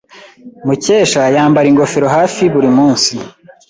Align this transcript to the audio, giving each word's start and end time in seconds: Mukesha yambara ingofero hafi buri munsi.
Mukesha 0.65 1.21
yambara 1.35 1.67
ingofero 1.71 2.07
hafi 2.15 2.43
buri 2.53 2.69
munsi. 2.77 3.13